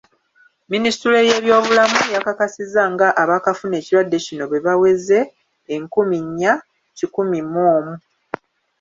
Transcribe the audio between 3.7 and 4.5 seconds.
ekirwadde kino